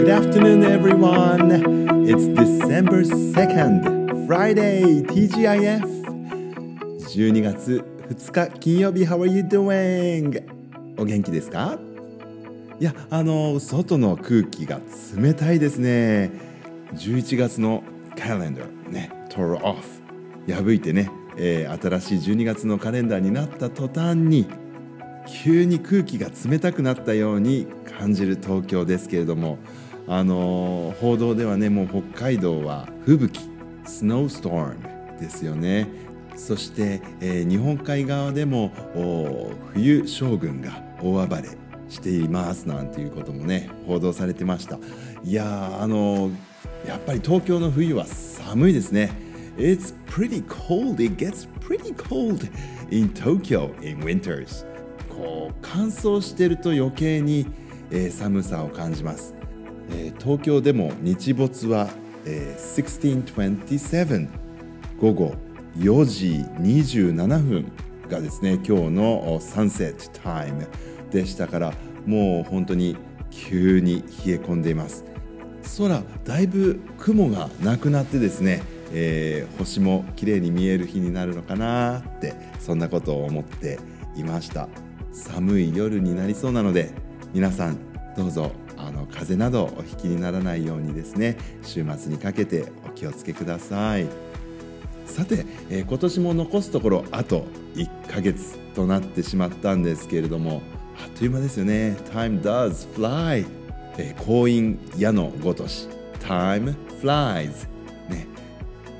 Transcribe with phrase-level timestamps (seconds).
[0.00, 1.50] Good afternoon, everyone.
[2.08, 5.82] It's December 2nd, Friday, TGIF.
[7.00, 10.42] 12月2日金曜日 How are you doing?
[10.98, 11.78] お元気ですか?
[12.80, 14.80] いや、あの、外の空気が
[15.14, 16.30] 冷たいですね。
[16.94, 17.82] 11月の
[18.18, 19.76] カレンダーね、tore off
[20.48, 24.46] 破いてね、えー新しい12月のカレンダーになった途端に
[25.44, 27.66] 急に空気が冷たくなったように
[27.98, 29.58] 感じる東京ですけれども
[30.08, 33.40] あのー報道ではねもう北海道は吹雪
[33.84, 35.88] スノーストームですよね
[36.36, 41.44] そして、えー日本海側でもお冬将軍が大暴れ
[41.88, 44.78] していますなんていうこともね報道されてました
[45.24, 46.34] いやーあのー
[46.86, 49.10] やっぱり東京の冬は寒いですね
[49.56, 51.04] It's pretty cold.
[51.04, 52.48] It gets pretty cold
[52.90, 54.64] in Tokyo in winters.
[55.10, 57.46] こう乾燥してると余計に、
[57.90, 59.34] えー寒さを感じます、
[59.92, 61.88] えー東京でも日没は、
[62.26, 64.28] えー1627
[65.00, 65.34] 午後
[65.78, 67.72] 4時27分
[68.08, 70.66] がですね今日のサンセットタイム
[71.10, 71.72] でしたから
[72.06, 72.96] もう本当に
[73.30, 75.04] 急に冷え込んでいます。
[75.78, 78.62] 空だいぶ雲がなくなってですね、
[78.92, 83.78] えー星も綺麗に見える日になるのかなってそんなことを思って
[84.16, 84.68] いました。
[85.12, 86.90] 寒い夜になりそうなので
[87.34, 87.78] 皆さん
[88.16, 88.52] どうぞ
[88.86, 94.06] あの風邪などお引きにならないようにですね週末にかけてお気をつけください。
[95.06, 100.62] さて、えー今年も残すところあと1ヶ月となってしまったんですけれども
[101.02, 101.96] あっという間ですよね。
[102.12, 103.44] Time does fly
[103.98, 105.88] えー婚姻矢のごとし
[106.20, 107.66] Time flies
[108.08, 108.26] ね。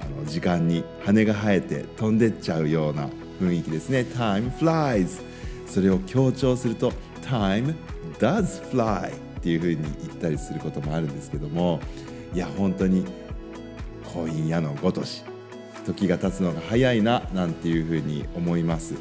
[0.00, 3.08] あの時間に羽が生えて飛んでっちゃうような
[3.40, 4.00] 雰囲気ですね。
[4.00, 5.22] Time flies
[5.66, 6.92] それを強調すると
[7.22, 7.74] Time
[8.18, 9.12] does fly
[9.42, 11.80] っていう風に言ったりすることもあるんですけども
[12.32, 13.04] いや本当に
[14.14, 15.24] 婚姻矢のごとし
[15.84, 18.94] 時が経つのが早いななんていうふうに思います。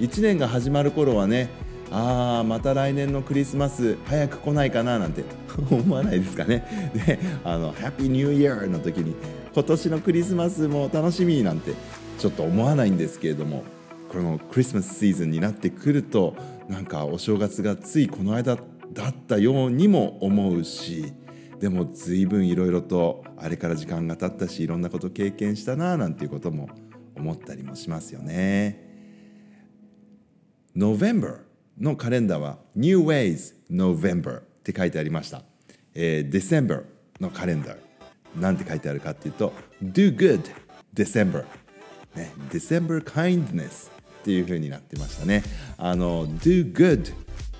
[0.00, 1.48] 1年が始まる頃はね
[1.92, 5.22] あーまた来年のクリスマス早く来ないかななんて
[5.70, 6.92] 思わないですかね。
[7.06, 9.14] であの「ハッピーニューイヤー」の時に
[9.54, 11.74] 今年のクリスマスも楽しみなんて
[12.18, 13.62] ちょっと思わないんですけれども
[14.08, 16.34] このクリスマスシーズンになってくると
[16.68, 18.58] なんかお正月がついこの間
[18.92, 21.12] だったようにも思うし
[21.60, 26.68] でも随分いろいろとあれから時間が経ったしいろんなこと経験したななんていうことも
[27.16, 28.84] 思ったりもしますよね。
[30.76, 31.38] November
[31.78, 35.42] のカレンダーは New Ways November って書いてありました。
[35.94, 36.84] えー December
[37.20, 40.42] のカレンダーなんて書いてあるかっていうと Do Good
[40.94, 41.44] December
[42.16, 45.42] ね、December Kindness っていう風になってましたね。
[45.76, 47.14] あの Do Good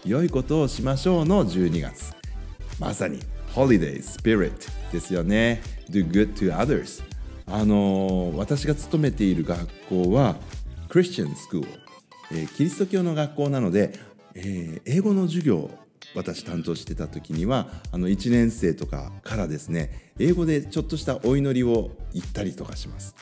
[0.06, 2.14] 良いことをしましょうの12月。
[2.78, 3.18] まさに
[3.52, 4.52] Holiday Spirit
[4.92, 5.60] ですよね。
[5.90, 7.02] Do good to others
[7.46, 10.36] あの私が勤めている学校は
[10.88, 11.66] Christian School、
[12.30, 13.98] えーキリスト教の学校なので、
[14.36, 15.70] えー英語の授業
[16.14, 23.16] 私担当してた時にはあの1年生とかからですね英語でちょっとしたお祈りを言ったりとかします。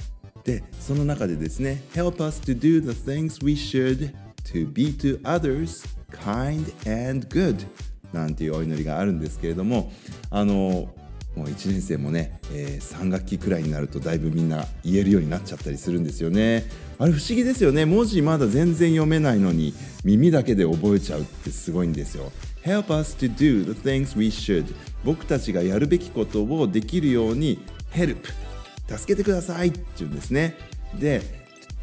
[0.44, 4.12] でその中でですね Help us to do the things we should
[4.52, 7.66] to be to others kind and good
[8.12, 9.92] なんていうお祈りがあるんですけれども
[10.30, 10.88] あの
[11.36, 16.64] もう1年生もね、え3学期くらいになるとだいぶみんな言えるようになっちゃったりするんですよね。
[16.96, 17.86] あれ不思議ですよね。
[17.86, 19.74] 文字まだ全然読めないのに
[20.04, 22.30] 耳だけで覚えちゃうってすごいんですよ。
[22.64, 24.72] Help us to do the things we should.
[25.04, 27.58] 僕たちがやるべきことをできるように
[27.92, 28.16] Help.
[28.86, 30.56] 助けてくださいって言うんですね。
[31.00, 31.22] で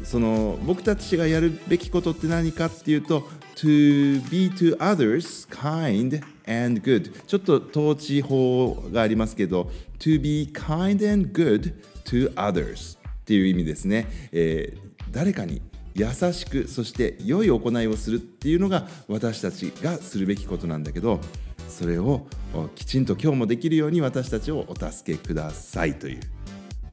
[0.02, 7.12] その僕たちがやるべきことって何かっていうと to be to others kind and good.
[7.26, 11.74] ちょっと統治法がありますけど to be kind and good
[12.04, 15.60] to others っていう意味ですね、えー誰かに
[15.94, 21.20] 優しくそして良い行いをするっていうのが私たちがするべきことなんだけど
[21.68, 22.26] それを
[22.74, 26.20] きちんと今日もできるように私たちをお助けくださいという。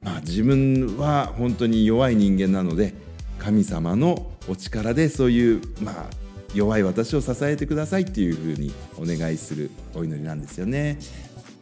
[0.02, 2.94] まあ、自分は本当に弱い人間なので
[3.38, 6.10] 神様のお力でそういう、まあ、
[6.54, 10.98] 弱い私を支えてくださいっていうふうにお願いするお祈りなんですよね。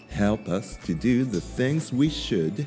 [0.09, 2.65] Help us to do the things we should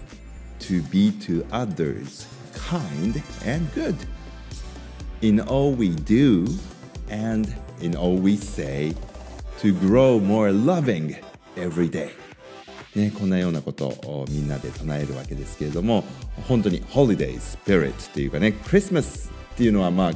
[0.61, 3.97] to be to others kind and good
[5.23, 6.47] in all we do
[7.11, 8.95] and in all we say
[9.59, 11.17] to grow more loving
[11.57, 12.11] every day
[12.97, 16.03] ね、こんなようなことをみんなで唱えるわけですけれども
[16.49, 20.13] 本当に Holiday Spirit っていうかねクリスマスっていうのはまあ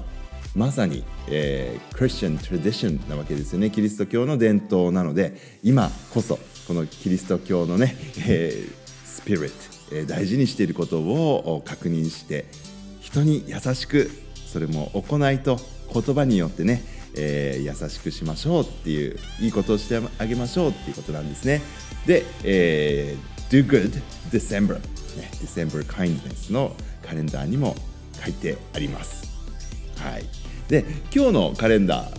[0.54, 3.70] まさに、えー、クリスチャン・トラディションなわけですよね。
[3.70, 7.96] キリスト教の伝統なので今こそこのキリスト教のね、
[8.26, 8.72] えー、
[9.04, 12.46] スピリット、えー、大事にしていることを確認して
[13.00, 14.10] 人に優しく
[14.46, 15.58] それも行いと
[15.92, 16.82] 言葉によってね、
[17.16, 21.62] えー、優しくしましょうっていういいことをしてあげましょうっていうことなんですね。
[22.06, 24.00] で、えー、Do Good
[24.30, 27.74] December、ね、December Kindness のカレンダーにも
[28.22, 29.33] 書いてあります。
[30.04, 30.24] はい
[30.68, 30.84] で
[31.14, 32.14] 今日のカレンダー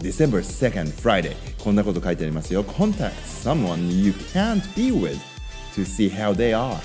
[0.00, 5.18] December 2nd Friday こんなこと書いてありますよ Contact someone you can't be with
[5.74, 6.76] to see how they are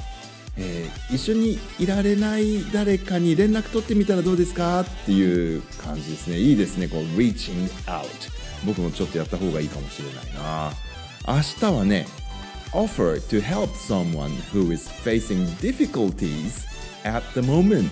[0.57, 8.05] えー、一緒にいられない誰かに連絡取ってみたらどうですかっていう感じですねいいですねこう reaching out
[8.65, 10.71] 僕もちょっとやった方がいいかもしれないな
[11.27, 12.07] 明日はね
[12.71, 16.65] offer to help someone who is facing difficulties
[17.03, 17.89] at the moment、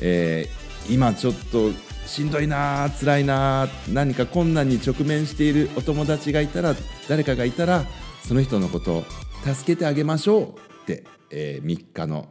[0.00, 1.72] えー、今ちょっと
[2.08, 6.74] しんどいな辛いな何か困難に直面しているお友達がいたら
[7.06, 7.84] 誰かがいたら
[8.26, 9.04] その人のことを
[9.44, 10.44] 助けてあげましょう
[10.82, 12.28] って、えー、3日の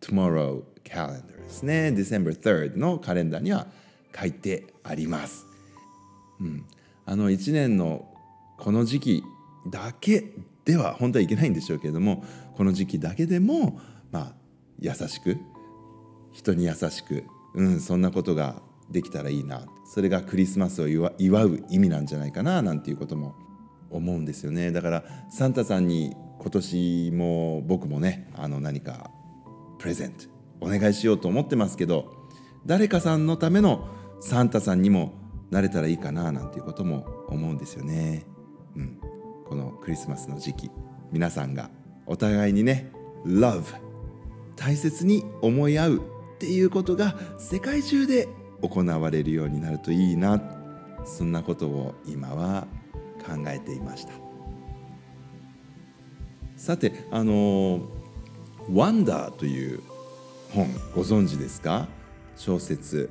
[0.00, 1.94] Tomorrow Calendar ですね。
[1.96, 3.68] December 3rd のカレンダーには
[4.18, 5.46] 書いてあります、
[6.40, 6.66] うん、
[7.06, 8.12] あの1年の
[8.58, 9.22] この時期
[9.68, 10.24] だけ
[10.64, 12.24] では本当はいけないんでしょうけれども
[12.56, 13.80] この時期だけでも
[14.10, 14.32] まあ
[14.80, 15.36] 優しく
[16.32, 17.24] 人に優しく、
[17.54, 19.66] うん、そんなことができたらいいな。
[19.84, 23.34] それがクリスマスを祝う意味なんじゃないかななんていうことも
[23.90, 24.72] 思うんですよね。
[24.72, 29.10] だからサンタさんに今年も僕もねあの何か
[29.78, 30.24] プレゼント
[30.60, 32.12] お願いしようと思ってますけど
[32.66, 33.88] 誰かさんのための
[34.20, 35.14] サンタさんにも
[35.50, 38.24] なれたらいいかななんていうことも思うんですよね。
[38.76, 39.00] うん、
[39.46, 40.70] このクリスマスの時期
[41.12, 41.70] 皆さんが
[42.06, 42.92] お互いにね
[43.26, 43.64] Love
[44.56, 46.00] 大切に思い合うっ
[46.38, 48.28] ていうことが世界中で
[48.62, 50.40] 行われるようになるといいな
[51.04, 52.66] そんなことを今は
[53.26, 54.12] 考えていました
[56.56, 57.80] さてあの
[58.72, 59.80] 「ワンダー」という
[60.52, 61.88] 本ご存知ですか？
[62.36, 63.10] 小説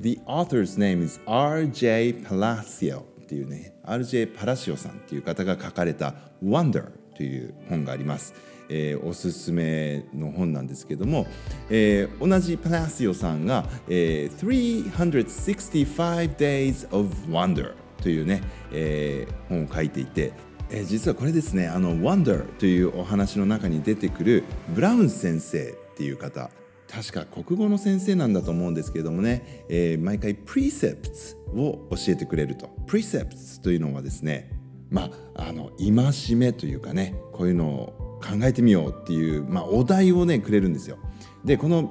[0.00, 2.14] The author's name is R.J.
[2.22, 4.26] Palacio っていうね R.J.
[4.28, 6.14] パラシオさんっていう方が書かれた
[6.44, 8.34] 「Wonder」という本があります
[8.68, 11.26] えー、おすすめの本なんですけども、
[11.70, 18.42] えー、同じパラシオさんが、えー、365 Days of Wonder というね、
[18.72, 20.32] えー、本を書いていて、
[20.70, 26.50] えー、実はこれですねあの Wonder というお話の中に出てくるブラウン先生っていう方
[26.88, 32.70] 確か国語の先生なんだと思うんですけれどもね、えー、毎回 Precepts を教えてくれると。
[32.86, 34.50] Precepts というのはですね
[34.90, 40.98] まああの戒めというかねこういうのを考えてみようっていう、まあ、お題をねくれるんですよ。
[41.44, 41.90] でこの、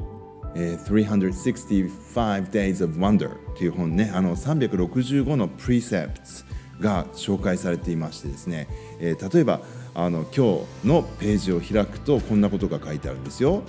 [0.55, 6.45] えー、365 Days of Wonder という本ねあの365の Precepts
[6.79, 8.67] が紹介されていましてですね、
[8.99, 9.61] えー、例えば
[9.93, 13.63] あの今日のページを開くとこんなことが書いてあるんですよ。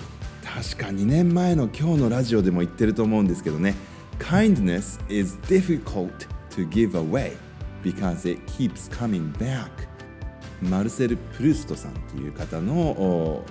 [0.44, 3.74] 確か2年前の今日のラジオでも言ってると思うんですけどね
[4.20, 6.10] Kindness is difficult
[6.50, 7.36] to give away
[7.82, 9.68] because it keeps coming back
[10.62, 13.44] マルセル・プルーストさんという方の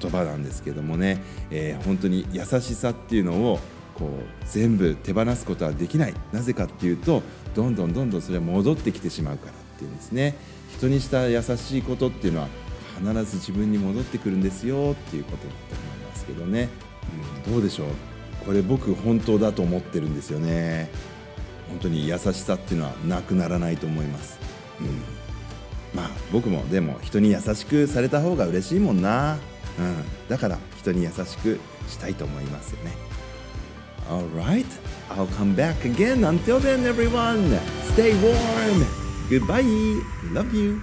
[0.00, 3.58] 言葉なんですけどもね、えー、本当に優しさっていうのを
[3.94, 4.10] こう
[4.46, 6.14] 全部手放すことはできない。
[6.32, 7.22] なぜかっていうと
[7.54, 10.36] どんどんどんどんそれは戻ってきてしまうからっていうんですね。
[10.76, 12.48] 人にした優しいことっていうのは
[12.98, 16.68] 必ず自分に戻ってくるんですよっていうことだと思いますけどね、
[17.46, 17.88] うん、どうでしょう？
[18.44, 20.90] これ僕本当だと思ってるんですよね。
[21.68, 24.38] 本当に優しさっていうのはなくならないと思います、
[24.80, 25.02] うん。
[25.94, 29.38] まあ僕もでも人に優しくされた方が嬉しいもんな、
[29.78, 32.92] うん、だから人に優しくしたいと思いますよね
[34.10, 34.66] Alright,
[35.08, 36.24] I'll come back again.
[36.24, 37.56] Until then, everyone,
[37.92, 38.84] stay warm.
[39.30, 40.02] Goodbye.
[40.32, 40.80] Love you.